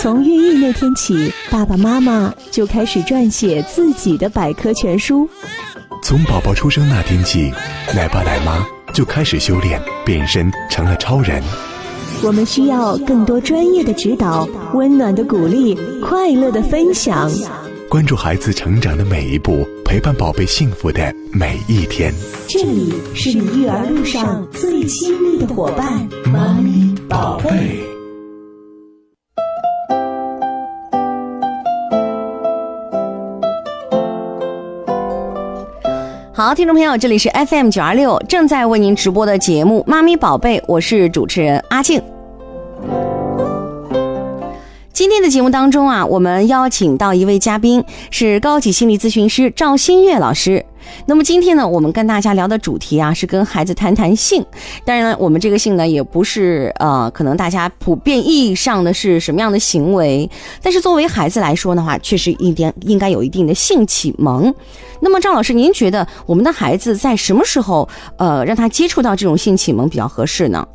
[0.00, 5.28] 从孕育那天起，爸爸妈妈就开始撰写自己的百科全书。
[6.02, 7.52] 从宝宝出生那天起，
[7.94, 11.42] 奶爸奶妈就开始修炼，变身成了超人。
[12.22, 17.30] 我们需要更多专业的指导、温暖的鼓励、快乐的分享。
[17.90, 22.10] 关注孩子成长的每一步，陪伴宝贝幸福的每一天。
[22.48, 27.89] 这里是你育儿路上最亲密的伙伴——妈咪宝贝。
[36.40, 42.02] 好，听众朋友，这里是 FM 九二六正在为您直播的节目《妈咪宝贝》，我是主持人阿静。
[44.90, 50.64] 今天的节目当中啊，我们邀请到一位嘉宾，是高级心理咨询师赵新月老师。
[51.06, 54.44] 那么今天呢，我们跟大家聊的主题啊，是跟孩子谈谈性。
[54.84, 60.28] 当然了，我们这个性呢，也不是呃，可能大家普遍意义上的是什么样的行为。
[60.62, 64.54] 但是作为孩子来说的话，确实一点应该有一定的性启蒙。
[65.00, 70.66] 那么赵老师，您觉得我们的孩子在什么时候呃，让他接触到这种性启蒙比较合适呢？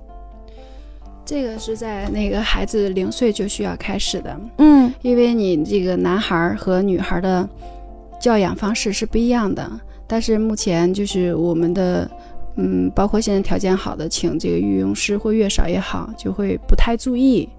[1.27, 7.49] 这个是在那个孩子零岁就需要开始的，嗯，因为你这个男孩和女孩的
[8.19, 9.67] 教养方式是不一样的。
[10.07, 12.09] 但是目前就是我们的，
[12.55, 17.49] 嗯，包括现在条件好的，请这个育婴师或月嫂也好，就会不太注意，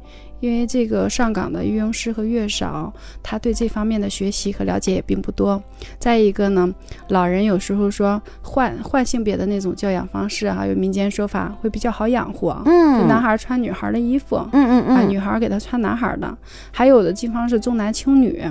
[0.41, 5.61] 因为这个上岗的育婴师和月嫂，他对这方面的学习和了解也并不多。
[5.99, 6.73] 再一个呢，
[7.09, 16.39] 老人有时候说换换性别的那种教养方式啊，有民间说法会比较好养活，嗯，男孩穿女孩的衣服，嗯嗯啊，女孩给他穿男孩的，
[16.71, 18.43] 还有的地方是重男轻女。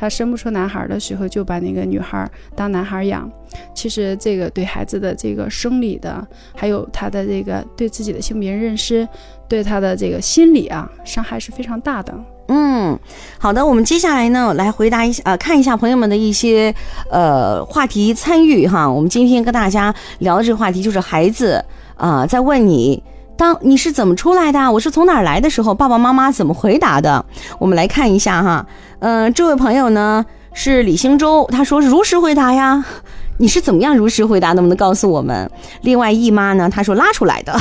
[0.00, 3.30] 他生不出男孩的时候，就把那个女孩当男孩养。
[3.74, 6.26] 其实这个对孩子的这个生理的，
[6.56, 9.06] 还有他的这个对自己的性别认识，
[9.46, 12.14] 对他的这个心理啊，伤害是非常大的。
[12.48, 12.98] 嗯，
[13.38, 16.74] 好的，我们接下来呢来回答一下，呃，看一下朋友们的一些
[17.10, 18.90] 呃话题参与哈。
[18.90, 21.62] 我们今天跟大家聊的这个话题就是孩子
[21.96, 23.02] 啊在问你。
[23.40, 24.70] 当你是怎么出来的？
[24.70, 27.24] 我是从哪儿来的时候，爸爸妈妈怎么回答的？
[27.58, 28.66] 我们来看一下哈。
[28.98, 32.84] 嗯，这位朋友呢是李兴洲，他说如实回答呀。
[33.40, 34.52] 你是怎么样如实回答？
[34.52, 35.50] 能不能告诉我们？
[35.80, 37.58] 另外，姨妈呢，她说拉出来的。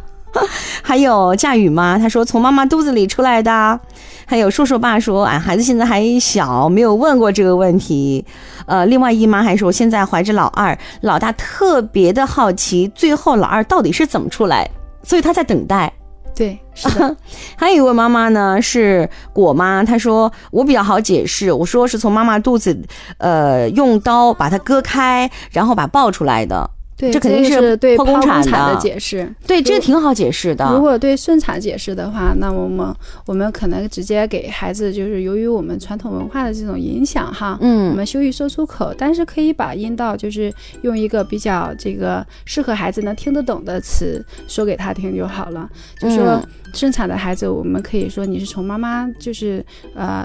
[0.80, 3.78] 还有夏雨妈，她说从妈妈肚子里出来的。
[4.24, 8.24] 还有硕硕爸说，俺孩子现在还小，没有问过这个问题。
[8.64, 14.66] 呃，另外姨妈还说，现在怀着老二，老大特别的好奇，最后老二到底是怎么出来，
[15.02, 15.92] 所以他在等待。
[16.34, 17.14] 对，是的。
[17.56, 22.74] 还有一位妈妈呢，是果妈，她说我比较好解释，我说是从妈妈肚子，
[23.18, 26.70] 呃，用刀把它割开，然后把抱出来的。
[27.02, 29.28] 对，这肯定是对剖宫产的解释。
[29.44, 30.72] 对，这个挺好解释的。
[30.72, 32.94] 如果对顺产解释的话，那我们
[33.26, 40.52] 我们可能直接给孩子，就是由于我们传统文化的这种影响哈，嗯，我们羞于说出口，但是可以把阴道就是
[40.82, 45.68] 用一个比较这个适合孩子能听得懂的词说给他听就好了。
[45.98, 46.40] 就说
[46.72, 49.64] 顺产的孩子，我们可以说你是从妈妈就是
[49.96, 50.24] 呃。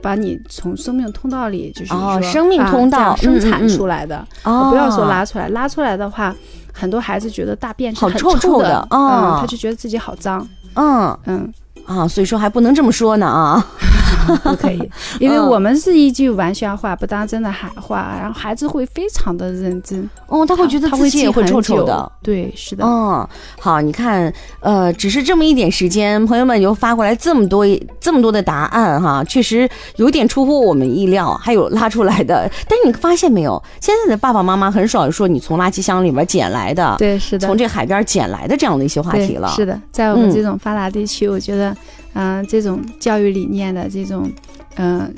[0.00, 6.34] 把你从生命通道里，就是说生命通道生产出来的，哦，不要说拉出来，拉出来的话，
[6.72, 11.18] 很多孩子觉得大便是很臭臭的，嗯，他就觉得自己好脏，嗯。
[11.26, 11.52] 嗯。
[11.86, 13.64] 啊，所以说还不能这么说呢啊，
[14.44, 23.26] 不可以， 因为我们是一句玩笑话，不当真的喊话，然后孩子会非常的认真，哦，他会觉得自己也会臭臭的，对，是的，嗯，
[23.60, 27.66] 好，你看，呃，只是这么一点时间，朋友们又发过来这么多
[28.00, 41.76] 这么多的答案哈，确实有点出乎我们意料，还有拉出来的，但是你发现没有，现在的爸爸妈妈很少说你从垃圾箱里面捡来的，对，是的，从这海边捡来的这样的一些话题了，是的，在我们这种发达地区，我觉得。
[42.14, 44.30] 嗯，这种教育理念的这种，
[44.76, 45.12] 嗯，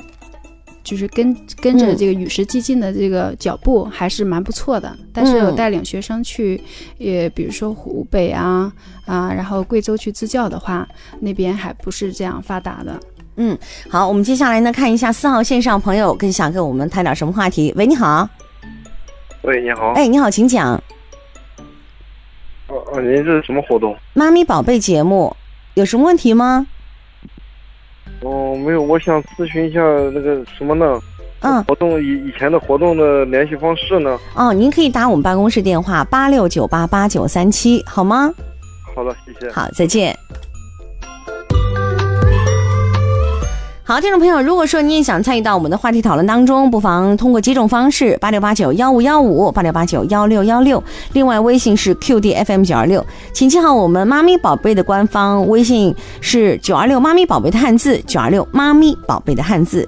[0.82, 4.97] 就是跟跟着这个与时俱进的这个脚步还是蛮不错的。
[5.12, 6.60] 但是有带领学生去，
[6.99, 8.72] 也比如说湖北啊
[9.06, 10.87] 啊，然后贵州去支教的话，
[11.21, 13.01] 那边还不是这样发达的。
[13.36, 13.59] 嗯，
[13.89, 17.72] 好，我们接下来呢看一下四号线上朋友更想跟我们谈点什么话题。
[17.77, 18.28] 喂，你好。
[19.42, 19.92] 喂，你好。
[19.95, 20.74] 哎，你好，请讲。
[22.68, 23.97] 哦哦，您这是什么活动？
[24.13, 25.36] 妈咪宝贝节目，
[25.74, 26.66] 有什么问题吗？
[28.22, 29.81] 哦，没有，我想咨询一下
[30.13, 31.01] 那个什么呢？
[31.41, 34.19] 嗯，活动以以前的活动的联系方式呢？
[34.34, 38.33] 哦，您可以打我们办公室电话八六九八八九三七，好吗？
[38.95, 39.53] 好的，谢谢。
[39.53, 40.16] 好，再见。
[43.86, 50.83] 好，听众朋友，如果说你也想参与到我们的话题讨论当中，不妨通过几种方式：八六八九幺五幺五、八六八九幺六幺六，
[51.13, 53.04] 另外微信是 QDFM 九二六，
[53.34, 59.87] 请记好我们妈咪宝贝的官方微信是九二六妈咪宝贝的汉字，九二六妈咪宝贝的汉字。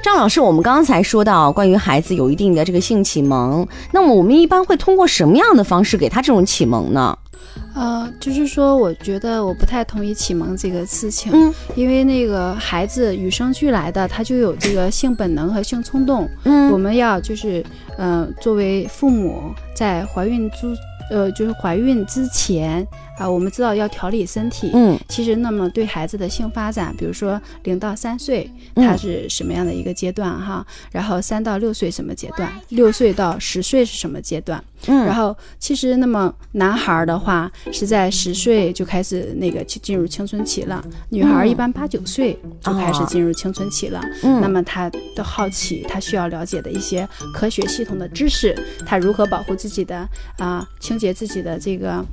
[0.00, 7.18] 张老师，我们刚才说到关于孩子有一定的这个性启蒙，那么我们一般会通过什么样的方式给他这种启蒙呢？
[7.78, 16.28] 呃，就是说，我觉得我不太同意“启蒙”这个事情，嗯因为那个孩子与生俱来的，他就有这个性本能和性冲动。
[16.42, 17.64] 嗯我们要就是，
[17.96, 20.76] 呃，作为父母在怀孕之，
[21.08, 22.84] 呃，就是怀孕之前
[23.18, 24.70] 啊、我们知道要调理身体。
[24.74, 30.64] 嗯其实，那么对孩子的性发展，比如说零到三岁，嗯他是什么样的一个阶段哈？
[30.92, 32.50] 然后三到六岁什么阶段？
[32.68, 34.62] 六岁到十岁是什么阶段？
[34.86, 44.00] 嗯，然后其实那么男孩儿的话是在十岁就开始那个进进入青春期了，女孩儿一般八九岁就开始进入青春期了。
[44.22, 48.54] 嗯那么他的好奇，他需要了解的一些科学系统的知识，
[48.86, 52.04] 他如何保护自己的啊、清洁自己的这个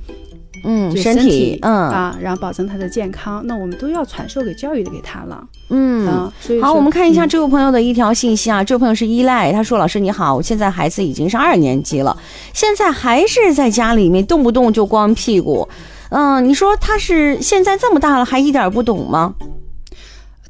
[0.66, 5.42] 嗯身体嗯啊，然后保证他的健康，那我们都要传授给教育给他了。
[5.70, 6.06] 嗯。
[6.06, 12.16] 啊，所以好，我们看一下嗯这位朋友的一条信息啊，这位朋友是依赖，他说：“老师你好，我现在孩子已经是二年级了，
[12.52, 15.68] 现在还是在家里面动不动就光屁股，
[16.10, 19.34] 嗯，你说他是现在这么大了还一点不懂吗？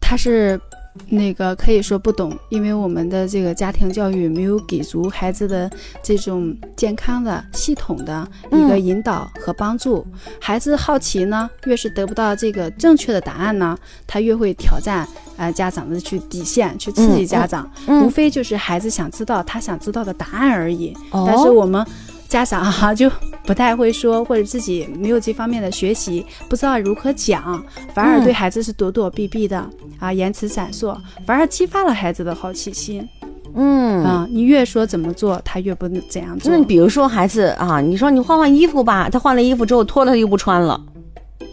[0.01, 0.61] 他是
[1.09, 5.71] 那个可以说不懂，因为我们的这个家庭教育没有给足孩子的
[6.03, 10.07] 这种健康的、系统的一个嗯引导和帮助。
[10.41, 13.77] 孩子好奇呢，越是得不到这个正确的答案呢，
[14.07, 15.07] 他越会挑战
[15.37, 17.65] 呃家长的去底线，去刺激家长。
[17.87, 20.97] 无嗯，非就是孩子想知道他想知道的答案而已。
[21.11, 21.87] 哦但是我们
[22.29, 23.11] 家长哈、就
[23.45, 27.63] 不太会说，或者自己没有这方面的学习，不知道如何讲，
[27.95, 29.65] 反而嗯对孩子是躲躲避避的、
[29.99, 33.09] 啊，言辞闪烁，反而激发了孩子的好奇心
[33.55, 34.03] 嗯。
[34.05, 34.27] 啊。
[34.31, 36.65] 你越说怎么做，他越不怎样做那。
[36.65, 40.81] 比如说孩子啊，你说你换换衣服吧，他换了衣服之后脱了他又不穿了。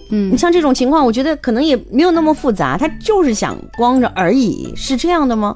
[0.09, 5.53] 嗯你，像这种情况，我觉得可能也没有那么复杂，他就是想光着而已，是这样的吗？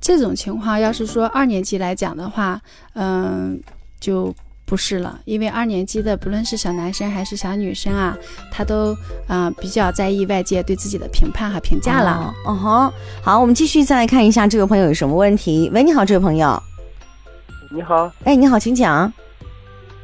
[0.00, 2.60] 这种情况要是说二年级来讲的话，
[2.92, 3.58] 嗯、
[4.04, 4.34] 就
[4.66, 8.14] 不是了，因为二年级的不论是小男生还是小女生啊，
[8.52, 8.94] 他都
[9.26, 12.34] 啊、比较在意外界对自己的评判和评价了。
[12.44, 12.92] 哦，嗯哼，
[13.22, 15.70] 好，我们继续再来看一下这位朋友有什么问题。
[15.72, 16.62] 喂，你好，这位朋友。
[17.70, 19.10] 你好，哎，你好，请讲。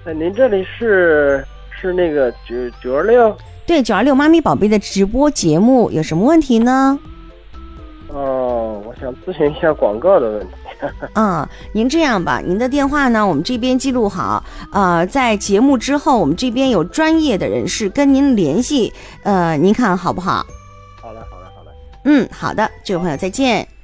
[0.07, 3.37] 哎，您这里是是那个九九二六？
[3.67, 6.99] 对，九二六妈咪宝贝的直播节目有什么问题呢？
[8.09, 10.55] 哦，我想咨询一下广告的问题。
[11.15, 14.43] 嗯，您这样吧，您的电话呢，我们这边记录好，
[14.73, 18.93] 呃，在节目之后，我们这边有专业的人士跟您联系，
[19.23, 20.47] 呃，您看好不好？
[21.01, 21.71] 好嘞，好嘞，好嘞。
[22.05, 23.80] 嗯，好的，这位朋友再见。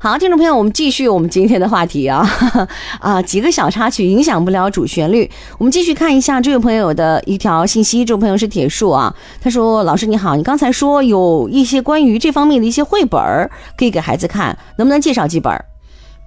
[0.00, 2.24] 好，听众朋友，我们继续我们今天的话题啊
[3.00, 5.28] 啊，几个小插曲影响不了主旋律。
[5.58, 15.64] 我们继续看一下这位朋友的一条信息，这位朋友是铁树啊，他说：“老师你好，你刚才说有一些关于这方面的一些绘本儿可以给孩子看，能不能介绍几本儿？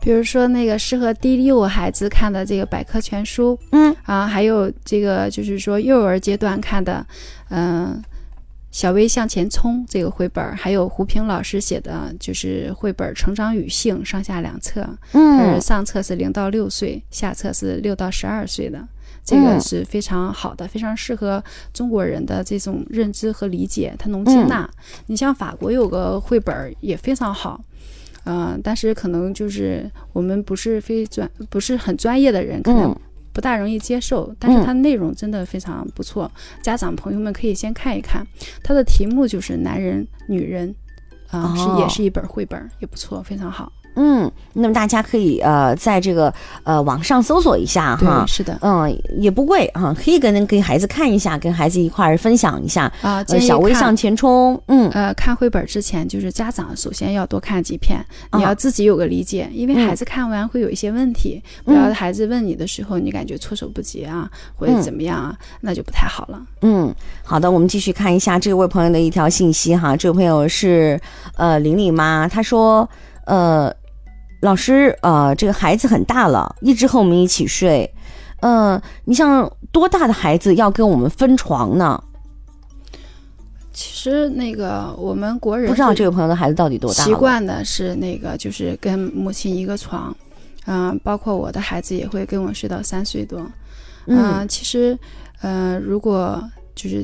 [0.01, 7.05] 比如说那个适合低幼孩子看的这个百科全书嗯啊，还有这个就是说幼儿阶段看的，
[7.49, 8.03] 嗯、
[8.71, 18.87] 小微向前冲这个绘本儿，还有胡平老师写的就是绘本《成长与性》上下两册，嗯呃，上册是零到六岁，下册是六到十二岁的，
[19.25, 24.69] 这个嗯是非常好的，非常适合中国人的这种认知和理解，它能接纳。
[25.07, 27.61] 你像法国有个绘本儿也非常好。
[28.23, 32.99] 嗯、但是可能就是我们不是非专不是很专业的人，可能嗯
[33.33, 34.33] 不大容易接受。
[34.39, 38.25] 但是嗯它内容真的非常不错，家长朋友们可以先看一看。
[38.63, 40.73] 它的题目就是男人、女人，
[41.29, 43.71] 啊、哦是也是一本绘本，也不错，非常好。
[43.95, 46.33] 嗯，那么大家可以呃在这个
[46.63, 48.25] 呃网上搜索一下哈，。
[48.27, 48.57] 是的。
[48.61, 52.91] 嗯，也不贵啊，可以跟给孩子看一下，跟孩子一块儿分享一下。
[53.01, 66.41] 啊，呃，小微向前冲，嗯呃，看绘本之前，就是家长首先要多看几篇，你啊要自己有个理解，因为嗯孩子看完会有一些问题，不要孩子问你的时候，你感觉措手不及啊，或者嗯怎么样啊，那就不太好了。
[66.61, 66.93] 嗯，
[67.23, 70.99] 好的，我们继续看一下这位朋友的一条信息哈，这位朋友是
[71.35, 72.87] 呃玲玲妈，她说
[73.25, 73.73] 呃
[74.41, 77.91] 老师呃这个孩子很大了，一直和我们一起睡，
[78.41, 82.03] 呃你像多大的孩子要跟我们分床呢？
[83.71, 87.03] 其实那个我们国人不知道这个朋友的孩子到底多大？
[87.03, 90.15] 习惯的是那个就是跟母亲一个床。
[90.67, 93.39] 嗯、包括我的孩子也会跟我睡到三岁多。
[94.05, 94.97] 嗯嗯，其实，
[95.41, 96.41] 呃，如果
[96.75, 97.03] 就是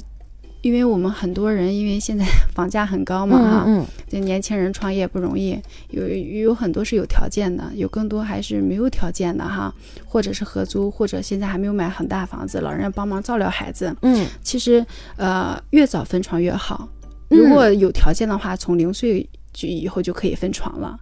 [0.67, 5.57] 因为我们很多人因为现在 房价很高嘛，哈、嗯这年轻人创业不容易，
[5.91, 9.73] 有有很多是有条件的，有更多还是没有条件的哈，
[10.05, 13.95] 或者是合租，或者现在还没有买很大房子，老人帮忙照料孩子。
[14.01, 16.89] 嗯其实，呃，越早分床越好。
[17.29, 20.99] 嗯如果有条件的话，从零岁就以后就可以分床了。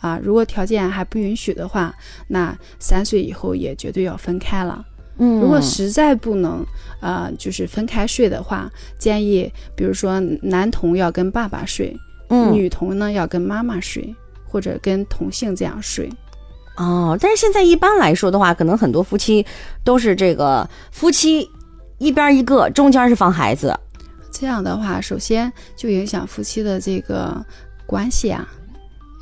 [0.00, 1.92] 啊，如果条件还不允许的话，
[2.28, 4.84] 那三岁以后也绝对要分开了。
[5.18, 6.64] 嗯，如果实在不能，
[7.00, 11.96] 呃，就是分开睡的话，建议比如说男童要跟爸爸睡，
[12.30, 14.14] 嗯女童呢要跟妈妈睡，
[14.46, 16.08] 或者跟同性这样睡。
[16.76, 19.44] 哦，但是现在一般来说的话，可能很多夫妻
[19.82, 21.50] 都是这个夫妻
[21.98, 23.76] 一边一个，中间是放孩子。
[24.30, 27.44] 这样的话，首先就影响夫妻的这个
[27.86, 28.46] 关系啊。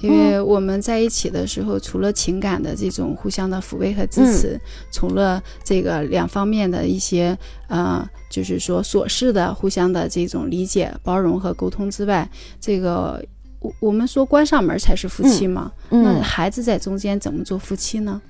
[0.00, 4.60] 因为我们在一起的时候，除了情感的这种互相的抚慰和支持，
[4.92, 7.36] 除了这个两方面的一些
[7.68, 12.28] 呃，就是说琐事的互相的这种理解、包容和沟通之外，
[12.60, 13.24] 这个
[13.60, 15.72] 我我们说关上门才是夫妻嘛。
[15.88, 18.20] 那嗯，孩子在中间怎么做夫妻呢？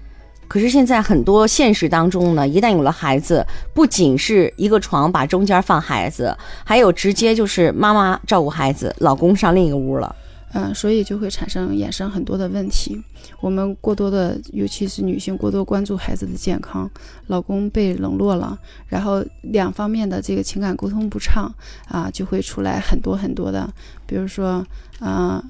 [0.48, 3.44] 可是现在很多现实当中呢，一旦有了孩子，
[3.74, 6.32] 不仅是一个床把中间放孩子，
[6.64, 10.14] 还有直接就是妈妈照顾孩子，老公上另一个屋了。
[10.52, 12.98] 嗯，所以就会产生衍生很多的问题。
[13.40, 16.88] 我们过多的，尤其是女性过多关注孩子的健康，
[17.26, 21.52] 老公被冷落了，然后两方面的这个情感沟通不畅
[21.88, 23.68] 啊，就会出来很多很多的，
[24.06, 24.64] 比如说，
[25.00, 25.42] 嗯、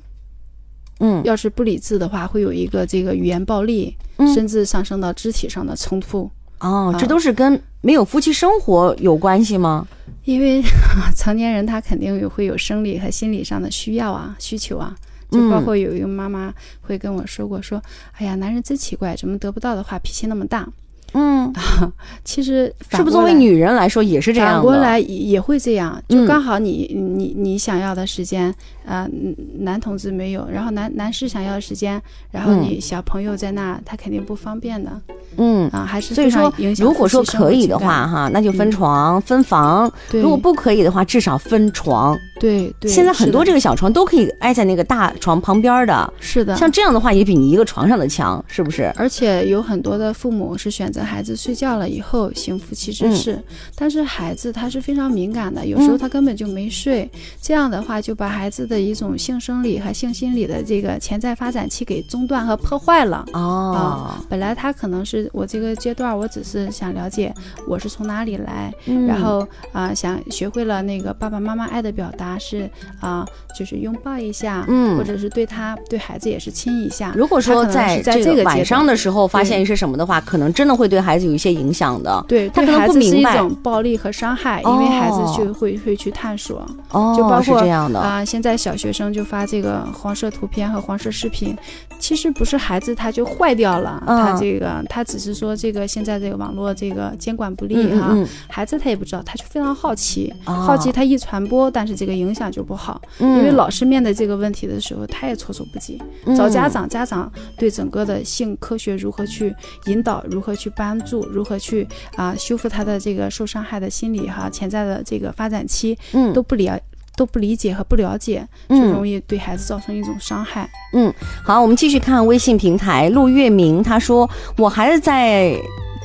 [1.01, 6.31] 嗯要是不理智的话，会有一个这个语言暴力，嗯甚至上升到肢体上的冲突。
[6.61, 9.87] 哦，这啊都是跟没有夫妻生活有关系吗？
[10.25, 10.61] 因为
[11.15, 14.93] 成年人他肯定有会有生理和心理上的需要啊、需求啊，
[15.31, 17.81] 就包嗯括有一个妈妈会跟我说过，说，
[18.19, 20.69] 哎呀，男人真奇怪，怎么得不到的话脾气那么大？
[21.15, 21.53] 嗯，
[22.25, 24.55] 其实是不是作为女人来说也是这样的？
[24.55, 28.49] 反过来也也会这样，嗯就刚好你、你你想要的时间，
[28.87, 34.91] 啊、嗯男同志没有，然后男男士想要的时间，然后嗯你小朋友在那，他肯定不方便的
[35.37, 35.69] 嗯。
[35.71, 42.17] 啊，还是所以说如果说可以的话，，哈，那就分嗯床、分房；对，如果不可以的话，至少分床。
[42.39, 48.93] 对对，现在很多这个个小床都可以挨在那个大床旁边的，是的，像这样的话也比你一个床上的强，是不是？
[48.95, 53.43] 而且有很多的父母是选择孩子睡觉了以后行夫妻之事，
[53.75, 57.11] 但是孩子他是非常敏感的，有时候嗯他根本就没睡，
[57.41, 63.25] 这样的话就把孩子的一种性生理和性心理的这个潜在发展期给中断和破坏了。
[63.33, 67.33] 哦，本来他可能是我这个阶段，我只是想了解
[67.67, 72.69] 我是从哪里来，嗯然后啊、想学会了那个爸爸妈妈爱的表达是
[73.01, 73.27] 啊、
[73.59, 77.13] 就是拥抱一下，嗯或者是对他对孩子也是亲一下。
[77.17, 82.25] 如果说他可能是在这个晚上的时候发现一些什么的话，可能真的会对孩子有一些影响的。
[82.29, 88.01] 对，他可能对孩子是不明白一种暴力和伤害，因为孩子哦就会会去探索哦，就包括是这样的。
[88.01, 91.57] 啊、现在小学生就发这个黄色图片和黄色视频，
[92.07, 94.17] 其实不是孩子他就坏掉了，嗯。
[94.17, 98.17] 他这个他只是说这个现在这个网络这个监管不力哈，
[98.49, 100.53] 孩子他也不知道，他就非常好奇，哦。
[100.53, 106.01] 好奇他一传播，但是这个影响就不好，嗯，因为老师面对这个问题的时候，他也措手不及。
[106.27, 106.37] 嗯。
[106.37, 109.53] 找家长，家长对整个的性科学如何去
[109.87, 111.85] 引导，如何去帮助，如何去
[112.15, 116.33] 啊、修复他的这个受伤害的心理哈潜在的这个发展期嗯。
[116.33, 116.79] 都不了
[117.17, 120.69] 都不理解和不了解，就嗯容易对孩子造成一种伤害。
[120.93, 121.13] 嗯
[121.45, 125.57] 好，我们继续看微信平台，陆月明他说，我孩子在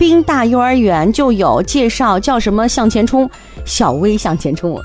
[0.01, 3.29] 宾大幼儿园就有介绍，叫什么向前冲，
[3.65, 4.75] 小微向前冲，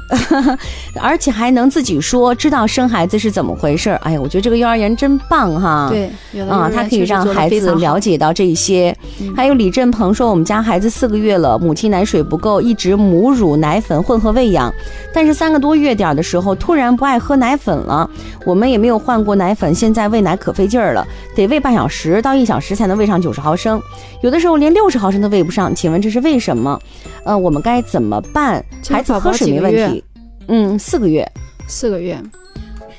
[1.00, 3.96] 而且还能自己说，知道生孩子是怎么回事儿。
[4.02, 5.88] 哎呀，我觉得这个幼儿园真棒哈。。
[5.88, 6.10] 对，
[6.42, 8.94] 啊，他可以让孩子了解到这些。
[9.18, 14.70] 嗯还有李振鹏说，我们家孩子四个月了，母亲奶水不够，一直母乳、奶粉混合喂养，
[15.14, 18.08] 但是三个多月点的时候，突然不爱喝奶粉了，
[18.44, 23.80] 我们也没有换过奶粉，现在喂奶可费劲儿了，得喂半小时到一小时才能喂上九十毫升，
[24.20, 26.78] 有的时候连六十毫升都喂不上，请问这是为什么？
[27.24, 28.64] 呃，我们该怎么办？
[28.88, 30.04] 孩子喝水没问题，
[30.48, 31.26] 嗯，四个月，
[31.66, 32.20] 四个月。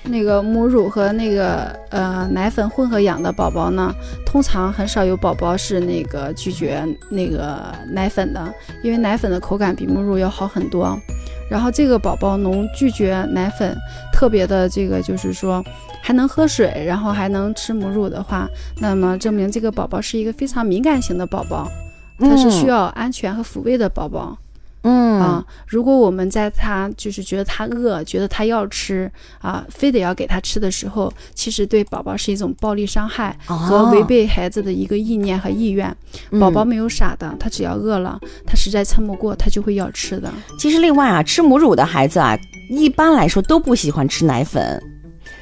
[0.10, 3.94] 那个母乳和那个呃奶粉混合养的宝宝呢，
[4.26, 10.98] 通常很少有宝宝是那个拒绝那个奶粉的，因为奶粉的口感比母乳要好很多。
[11.50, 13.76] 然后这个宝宝能拒绝奶粉，
[14.14, 15.62] 特别的这个就是说
[16.02, 18.50] 还能喝水，然后还能吃母乳的话，
[18.80, 21.70] 那么证明这个宝宝是一个非常敏感型的宝宝，
[22.20, 24.38] 他是需要，安全和抚慰的宝宝。
[24.84, 25.46] 嗯啊。
[25.68, 35.94] 如果我们在他就是觉得他饿，觉得他要吃啊，非得要给他吃的时候，其实对宝宝是一种暴力伤害和哦违背孩子的一个意念和意愿。
[36.40, 40.32] 宝宝嗯没有傻的，他只要饿了，他实在撑不过，他就会要吃的。
[40.58, 42.38] 其实另外啊，吃母乳的孩子啊，
[42.70, 44.82] 一般来说都不喜欢吃奶粉。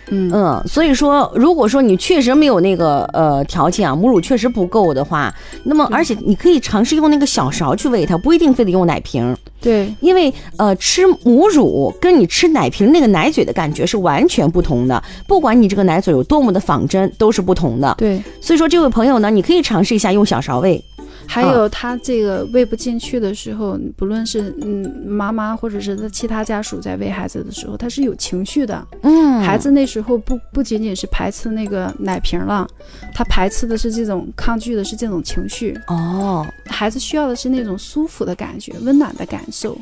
[0.10, 0.32] 嗯。
[0.34, 5.34] 嗯，所以说，如果说你确实没有那个呃条件啊，母乳确实不够的话，
[5.64, 17.94] 那么而且你可以尝试用那个小勺去喂它，不一定非得用奶瓶，对，因为呃吃母乳跟你吃奶瓶那个奶嘴的感觉是完全不同的，不管你这个奶嘴有多么的仿真，都是不同的。
[17.98, 20.84] 对，所以说，这位朋友呢，你可以尝试一下用小勺喂。
[21.28, 28.88] 还有他这个喂不进去的时候，不论是嗯妈妈或者是他其他家属在喂孩子的时候，他是有情绪的。
[29.02, 32.68] 嗯孩子那时候不不仅仅是排斥那个奶瓶了，
[33.14, 35.78] 他排斥的是这种抗拒的是这种情绪。
[35.88, 39.78] 哦，孩子需要的是那种舒服的感觉、温暖的感受、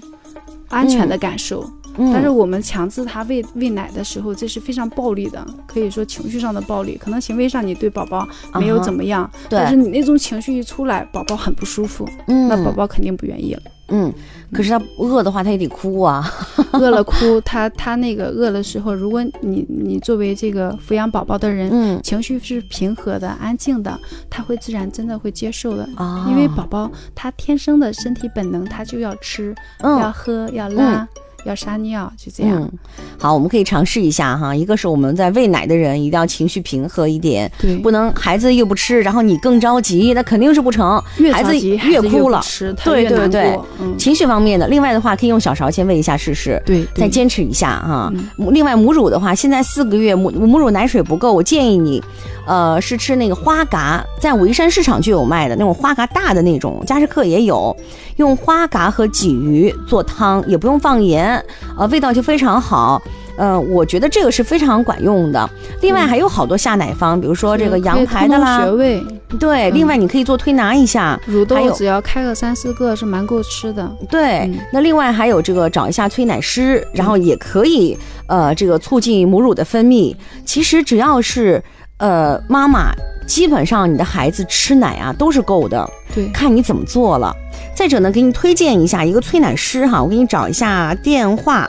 [0.69, 1.63] 安全的感受。
[1.63, 6.97] 嗯但是我们强制他喂喂奶的时候，这是非常暴力的，可以说情绪上的暴力。
[6.97, 13.61] 可能行为上你对宝宝没有怎么样，对但是你那种情绪一出来，宝宝很不舒服，嗯那宝宝肯定不愿意了。
[13.89, 14.11] 嗯，
[14.51, 16.25] 可是他饿的话，他也得哭啊。
[16.71, 25.87] 饿了哭，他他那个饿的时候，如果你你作为这个抚养宝宝的人，嗯情绪是平和的、安静的，他会自然真的会接受的。
[25.95, 31.07] 啊，因为宝宝他天生的身体本能，他就要吃、嗯要喝、要拉、
[31.45, 32.61] 要撒尿，就这样。
[32.61, 32.71] 嗯，
[33.19, 34.55] 好，我们可以尝试一下哈。
[34.55, 41.01] 一个是我们在喂奶的人一定要情绪平和一点，对，不能孩子又不吃，然后你更着急，那肯定是不成。
[41.31, 43.59] 孩子越哭了吃，他对对对。
[43.79, 46.61] 嗯，情绪方面的，另外的话可以用小勺先喂一下试试。
[46.65, 48.11] 对，对再坚持一下哈。
[48.13, 52.03] 嗯另外母乳的话，现在四个月母母乳奶水不够，我建议你，
[52.45, 57.75] 呃，是吃那个花蛤，在武夷山市场就有卖的那种花蛤大的那种，佳士客也有，
[58.17, 61.43] 用花蛤和鲫鱼做汤，也不用放盐，
[61.77, 63.01] 呃，味道就非常好。
[63.35, 65.49] 呃，我觉得这个是非常管用的。
[65.81, 69.03] 另外还有好多下奶方，比如说这个羊排的啦穴，位，
[69.39, 73.91] 对，嗯另外你可以做推拿一下，乳还有豆只要开个三四个是蛮够吃的。
[74.07, 77.97] 对，嗯那另外还有这个找一下催奶师，然后也可以
[78.27, 80.15] 呃这个促进母乳的分泌。
[80.45, 81.63] 其实只要是
[82.03, 82.91] 呃妈妈，
[83.25, 87.33] 基本上你的孩子吃奶啊都是够的，对，看你怎么做了。
[87.73, 91.65] 再者呢，给你推荐一下一个催奶师哈，我给你找一下电话。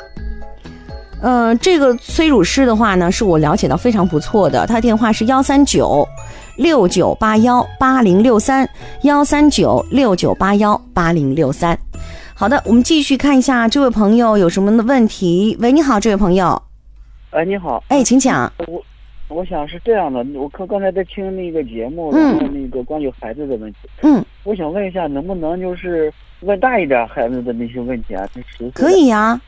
[1.22, 6.04] 呃，这个催乳师的话呢，是我了解到非常不错的，他的电话是幺三九
[6.56, 8.68] 六九八幺八零六三
[9.02, 11.78] 幺三九六九八幺八零六三。
[12.34, 15.56] 好的，我们继续看一下这位朋友有什么的问题。
[15.60, 16.60] 喂，你好，这位朋友，
[17.30, 18.52] 哎，你好，哎，请讲。
[18.66, 18.82] 我
[19.28, 28.28] 我想是这样的，我刚刚才在听那个节目，嗯然后那个关于孩子的问题，嗯，我想问一下，能不能就是问大一点孩子的那些问题啊？
[28.34, 29.40] 他十岁可，以呀、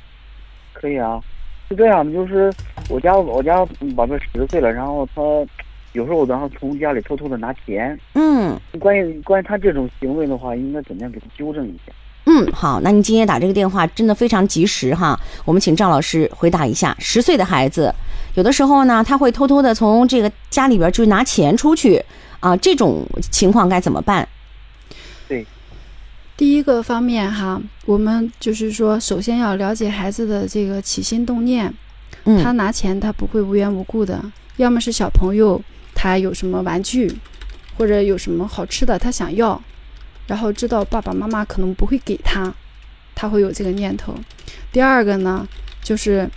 [0.73, 1.21] 可以啊。
[1.69, 2.53] 是这样的，就是
[2.89, 5.21] 我家我家宝贝十岁了，然后他
[5.93, 11.93] 有时候然后从家里偷偷的拿钱，嗯关于关于他这种行为的话，应该怎么样给他纠正一下？
[12.27, 15.19] 嗯，好，那您今天打这个电话真的非常及时哈。
[15.45, 17.93] 我们请赵老师回答一下，十岁的孩子，
[18.37, 22.03] 有的时候呢，他会偷偷的从这个家里边就拿钱出去
[22.40, 24.27] 啊，这种情况该怎么办？
[25.29, 25.44] 对
[26.37, 31.72] 第一个方面哈，我们就是说，首先要了解孩子的这个起心动念。
[32.25, 34.22] 嗯，他拿钱他不会无缘无故的，
[34.57, 35.61] 要么是小朋友
[35.94, 37.11] 他有什么玩具，
[37.79, 39.61] 或者有什么好吃的他想要，
[40.27, 42.53] 然后知道爸爸妈妈可能不会给他，
[43.14, 44.14] 他会有这个念头。
[44.72, 45.46] 第二个呢，
[45.83, 46.29] 就是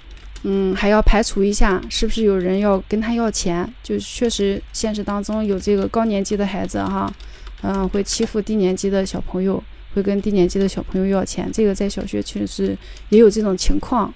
[0.43, 7.13] 嗯还要排除一下是不是有人要跟他要钱，就确实现实当中有这个高年级的孩子哈，
[7.61, 9.63] 嗯会欺负低年级的小朋友。
[9.95, 12.77] 会跟低年级的小朋友要钱，这个在小学确实
[13.09, 14.13] 也有这种情况。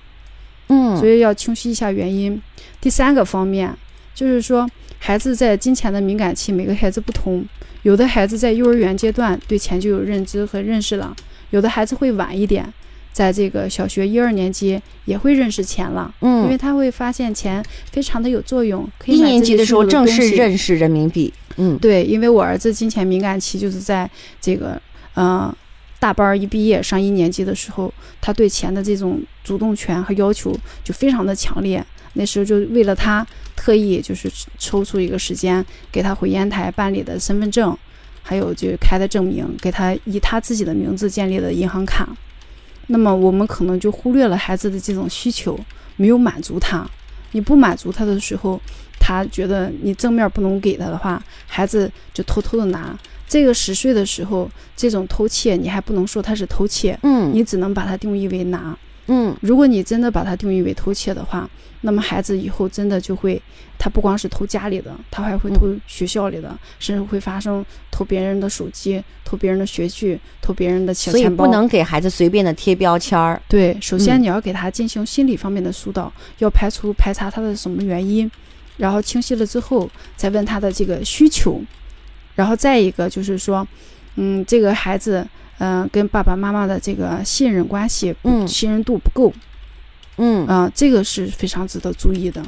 [0.67, 2.39] 嗯，所以要清晰一下原因。
[2.79, 3.75] 第三个方面
[4.13, 7.43] 就是说，孩子在金钱的敏感期，每个孩子不同，
[7.81, 11.13] 有的孩子在幼儿园阶段对钱就有认知和认识了，
[11.49, 12.71] 有的孩子会晚一点，
[13.13, 21.31] 在这个小学一二年级也会认识钱了，因为嗯，他会发现钱非常的有作用，可以一年级的时候正式认识人民币。
[21.57, 24.09] 嗯对，因为我儿子金钱敏感期就是在
[24.41, 24.81] 这个
[25.13, 25.55] 呃
[25.99, 30.51] 大班儿一毕业上一年级的时候，他对钱的这种主动权和要求
[30.83, 31.85] 就非常的强烈。
[32.15, 37.75] 那时候就为了他，特意就是抽出一个时间给他回烟台办理的身份证，
[38.23, 42.09] 还有就开的证明，给他以他自己的名字建立的银行卡。
[42.87, 45.57] 那么我们可能就忽略了孩子的这种需求，
[45.95, 46.85] 没有满足他。
[47.31, 48.59] 你不满足他的时候，
[48.99, 52.97] 他觉得你正面不能给他的话，孩子就偷偷的拿。
[53.27, 58.77] 这个十岁的时候，这种偷窃你还不能说他是偷窃，嗯你只能把它定义为拿。
[59.07, 61.49] 嗯如果你真的把它定义为偷窃的话，
[61.81, 63.41] 那么孩子以后真的就会，
[63.77, 71.45] 他不光是偷家里的，他还会偷学校里的，甚至会发生偷别人的手机、偷别人的学具、偷别人的小所以钱包。
[71.45, 73.41] 不能给孩子随便的贴标签儿。
[73.49, 78.31] 对，首先嗯你要给他进行心理方面的疏导，要排除排查他的什么原因，
[78.77, 81.61] 然后清晰了之后再问他的这个需求，
[82.35, 83.67] 然后再一个就是说，
[84.15, 85.27] 嗯，这个孩子，
[85.59, 89.31] 嗯、跟爸爸妈妈的这个信任关系，嗯信任度不够，
[90.17, 92.43] 嗯啊、这个是非常值得注意的。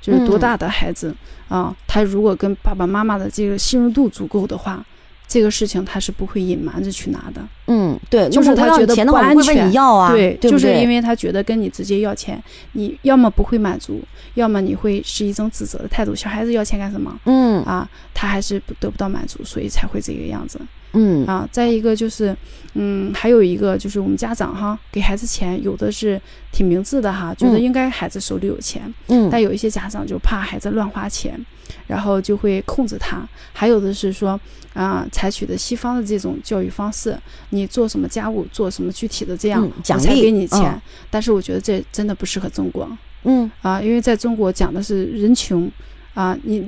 [0.00, 1.12] 就是多嗯大的孩子
[1.48, 4.84] 啊、他如果跟爸爸妈妈的这个信任度足够的话，
[5.26, 7.42] 这个事情他是不会隐瞒着去拿的。
[7.66, 12.40] 嗯，对，就是他觉得不安全你要啊，对，就是因为他觉得跟你直接要钱，
[12.72, 14.00] 你要么不会满足，
[14.34, 16.14] 要么你会是一种指责的态度。
[16.14, 17.88] 小孩子要钱干什么嗯啊？
[18.14, 20.60] 他还是得不到满足，所以才会这个样子
[20.96, 21.48] 嗯啊。
[21.52, 22.36] 再一个就是，
[22.74, 31.38] 嗯，还有一个就是我们家长哈，给孩子钱，有的是挺明智的哈，觉得嗯应该孩子手里有钱，嗯，但有一些家长就怕孩子乱花钱，
[31.86, 33.26] 然后就会控制他。
[33.52, 34.38] 还有的是说，
[34.74, 37.16] 啊、采取的西方的这种教育方式，
[37.50, 40.72] 你做什么家务，做什么具体的这样，嗯奖我才励给你钱。
[40.72, 42.88] 嗯但是我觉得这真的不适合中国
[43.24, 45.70] 嗯啊，因为在中国讲的是人情。
[46.16, 46.66] 啊，你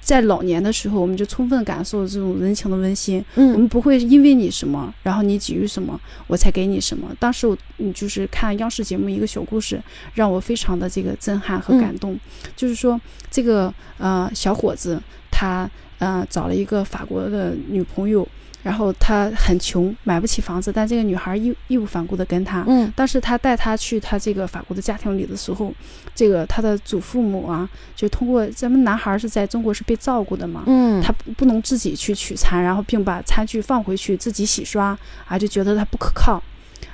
[0.00, 3.24] 在老年的时候，我们就充分感受这种人情的温馨。
[3.36, 7.14] 我们嗯不会因为你什么，然后你给予什么，我才给你什么。
[7.20, 9.80] 当时我嗯就是看央视节目一个小故事，
[10.14, 12.18] 让我非常的这个震撼和感动。
[12.56, 18.26] 就是说这个呃小伙子他呃找了一个法国的女朋友，
[18.68, 22.62] 然后他很穷，买不起房子，但这个女孩义义无反顾的跟他。
[22.68, 25.72] 嗯但是他带他去他这个法国的家庭里的时候，
[26.14, 36.42] 这个他的祖父母啊，就通过咱们男孩是在中国是被照顾的嘛，嗯，他不不能自己去取餐，然后并把餐具放回去自己洗刷啊，就觉得他不可靠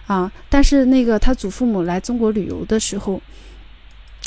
[0.06, 0.30] 啊。
[0.48, 3.20] 但是那个他祖父母来中国旅游的时候，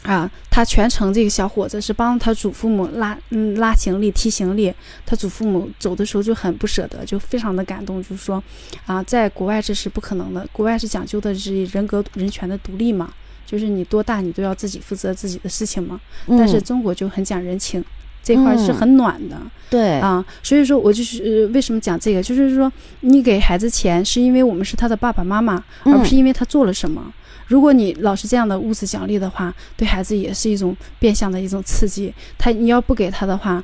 [0.03, 4.73] 啊，他全程这个小伙子是帮他祖父母拉嗯拉行李提行李，
[5.05, 8.41] 他祖父母走的时候就很不舍得，就非常的感动，就是说
[8.85, 13.11] 啊，在国外这是不可能的，国外是讲究的是人格人权的独立嘛。
[13.45, 17.81] 就是你多大你都要自己负责自己的事情嘛，但是嗯中国就很讲人情，
[18.21, 19.37] 这块儿是嗯很暖的，
[19.69, 27.01] 对啊，所以说我就是、呃、为什么讲这个，就是说你给孩子钱，是因为我们是他的爸爸妈妈，而不是因为他做了什么。
[27.47, 32.13] 如果你老是这样的物质奖励的话，对孩子也是一种变相的一种刺激。
[32.37, 33.63] 他你要不给他的话，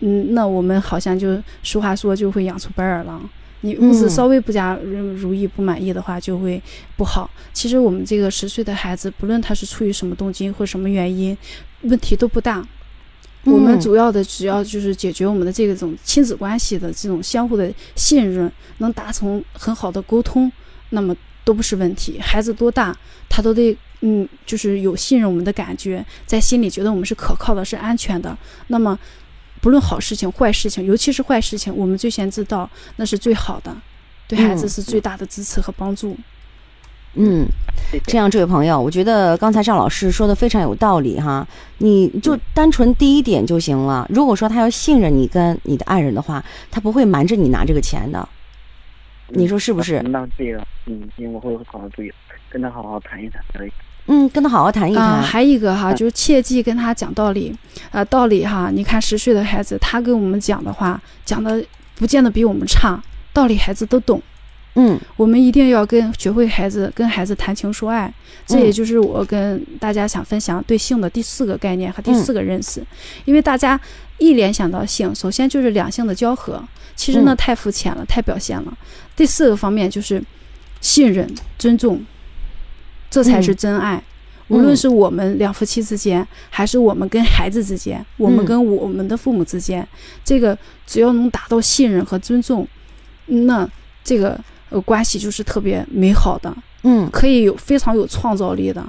[0.00, 3.28] 嗯，那我们好像就俗话说就会养出白眼狼。
[3.62, 6.62] 你物质嗯稍微不加如如意不满意的话，就会
[6.96, 7.30] 不好。
[7.52, 11.36] 其实我们这个十岁的孩子，不论他是出于什么动机或什么原因，
[11.82, 12.62] 问题都不大。
[13.44, 20.50] 我们嗯主要的只要就是解决我们的这种亲子关系的这种相互的信任，能达成很好的沟通，
[20.90, 22.18] 那么都不是问题。
[22.20, 22.96] 孩子多大，
[23.28, 28.36] 他都得嗯，就是有信任我们的感觉，在心里觉得我们是可靠的，是安全的。
[28.68, 28.98] 那么
[29.60, 33.74] 不论好事情、坏事情，尤其是坏事情，我们最先知道，那是最好的，
[34.28, 36.16] 对孩子嗯是最大的支持和帮助。
[37.16, 37.46] 嗯，
[38.06, 41.46] 这样，这位朋友，我觉得刚才赵老师说的非常有道理哈。
[41.78, 44.04] 你就单纯第一点就行了。
[44.10, 48.28] 如果说他要信任你跟你的爱人的话，他不会瞒着你拿这个钱的。
[49.28, 50.00] 你说是不是？
[50.02, 52.12] 那这个，嗯，我会好好注意，
[52.50, 53.42] 跟他好好谈一谈。
[53.52, 53.72] 可以。
[54.06, 55.22] 嗯，跟他好好谈一啊、谈。
[55.22, 57.56] 还一个哈，嗯就是切记跟他讲道理，
[57.90, 61.64] 啊，道理哈，你看十岁的孩子，他跟我们讲的话，讲的
[61.96, 64.20] 不见得比我们差，道理孩子都懂。
[64.76, 68.12] 嗯我们一定要跟学会孩子跟孩子谈情说爱，
[68.46, 72.84] 这也就是我跟大家想分享对性的第四个概念和第四个认识。
[73.24, 73.80] 因为大家
[74.18, 76.62] 一联想到性，首先就是两性的交合，
[76.96, 78.76] 其实呢嗯太肤浅了，太表现了。
[79.14, 80.22] 第四个方面就是
[80.80, 82.04] 信任、尊重，
[83.08, 84.02] 这才是嗯真爱。
[84.48, 89.86] 无论嗯是我们两夫妻之间，还是我们跟孩子之间，我们嗯跟我们的父母之间，
[90.24, 92.66] 这个只要能达到信任和尊重，
[93.26, 93.66] 那
[94.02, 94.38] 这个
[94.74, 98.84] 呃关系就是特别美好的，嗯可以有非常有创造力的。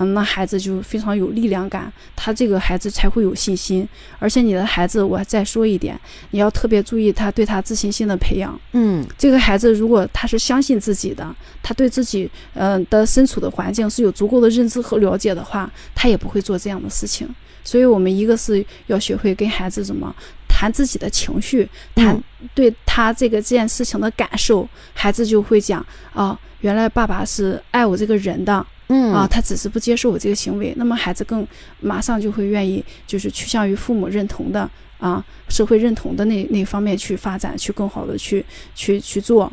[0.00, 3.88] 嗯，那孩子就非常有力量感，他这个孩子才会有信心。
[4.20, 5.98] 而且你的孩子，我再说一点，
[6.30, 8.56] 你要特别注意他对他自信心的培养。
[8.74, 17.28] 嗯这个孩子如果他是相信自己的，他对自己呃的身处的环境是有足够的认知和了解的话，他也不会做这样的事情。
[17.64, 20.14] 所以，我们一个是要学会跟孩子怎么
[20.58, 22.22] 谈自己的情绪，谈嗯。
[22.52, 29.12] 对他这个这件事情的感受，孩子就会讲啊，原来爸爸是爱我这个人的，嗯。
[29.12, 31.46] 啊，他只是不接受我这个行为，那么孩子更
[31.78, 34.68] 马上就会愿意就是趋向于父母认同的
[34.98, 38.44] 啊，社会认同的那那方面去发展，去更好的去
[38.74, 39.52] 去去做，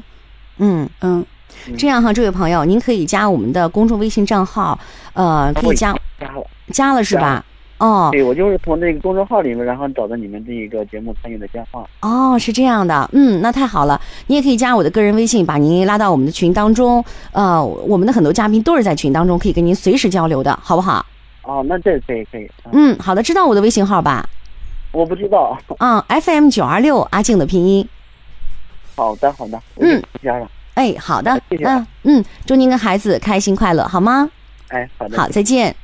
[0.58, 1.24] 嗯，嗯，
[1.78, 4.80] 这样哈，这位朋友，您可以加我们的公众微信账号，
[5.14, 6.48] 呃，可以加加了。
[6.74, 7.46] 加了是吧？
[7.78, 11.86] 哦对，我就是从那个公众号里面，然后找到你们这一个节目参与的电话。
[12.02, 21.06] 哦，是这样的，嗯，那太好了，你也可以加我的个人微信，把您拉到我们的群当中，呃，我们的很多嘉宾都是在群当中，可以跟您随时交流的，好不好？
[21.44, 22.50] 哦，那这可以可以。
[22.72, 24.28] 嗯，嗯，好的，知道我的微信号吧？
[24.94, 25.58] 我不知道。
[25.80, 27.86] 嗯，FM 九二六阿静的拼音。
[28.96, 30.50] 好 的好的，嗯就加上。
[30.76, 34.30] 哎，好的，谢谢嗯嗯，祝您跟孩子开心快乐，好吗？
[34.70, 35.18] 哎，好的。
[35.18, 35.76] 好，再见。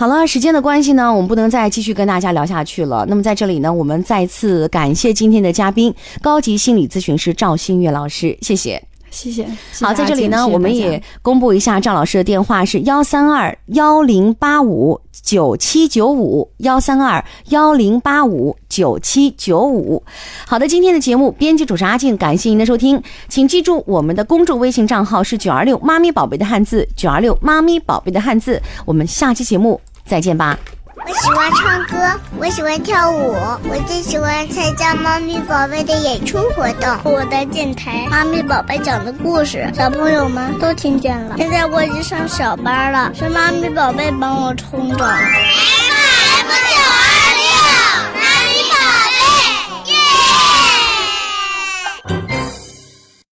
[0.00, 3.04] 好了，时间的关系呢，我们不能再继续跟大家聊下去了。
[3.06, 8.82] 那么在这里呢，我们再次感谢今天的嘉宾，高级心理咨询师赵新月老师，谢谢。
[9.10, 9.46] 谢谢。
[9.74, 20.02] 谢好，在这里呢，我们也公布一下赵老师的电话是幺三二幺零八五九七九五幺三二幺零八五九七九五。
[20.46, 28.62] 好的，今天的节目编辑主持阿静，感谢您的收听，请记住我们的公众微信账号是九二六妈咪宝贝的汉字九二六妈咪宝贝的汉字。
[28.86, 29.78] 我们下期节目
[30.10, 30.58] 再见吧。
[31.06, 36.98] 我喜欢唱歌，我喜欢跳舞，我最喜欢参加猫咪宝贝的演出活动。
[37.04, 41.36] 我的电台《猫咪宝贝讲的故事》，小朋友们都听见了。
[41.38, 44.96] 现在我已经上小班了，是猫咪宝贝帮我冲的。
[44.96, 47.09] FM 九